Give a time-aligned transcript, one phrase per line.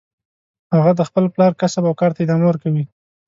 [0.75, 2.83] هغه د خپل پلار کسب او کار ته ادامه ورکوي